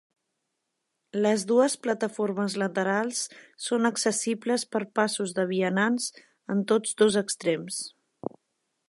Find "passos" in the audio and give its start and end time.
5.01-5.37